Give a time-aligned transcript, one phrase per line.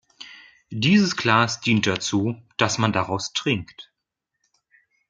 [0.71, 3.93] Dieses Glas dient dazu, dass man daraus trinkt.